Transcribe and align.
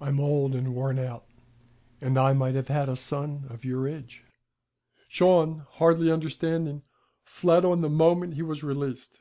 'I'm 0.00 0.20
old 0.20 0.54
and 0.54 0.72
worn 0.72 1.00
out, 1.00 1.26
and 2.00 2.16
I 2.16 2.32
might 2.32 2.54
have 2.54 2.68
had 2.68 2.88
a 2.88 2.94
son 2.94 3.46
of 3.48 3.64
your 3.64 3.88
age.' 3.88 4.22
Shawn, 5.08 5.64
hardly 5.68 6.12
understanding, 6.12 6.84
fled 7.24 7.64
on 7.64 7.80
the 7.80 7.88
moment 7.90 8.34
he 8.34 8.42
was 8.42 8.62
released. 8.62 9.18